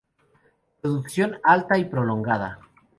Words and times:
Producción 0.81 1.37
alta 1.43 1.77
y 1.77 1.85
prolongada. 1.85 2.57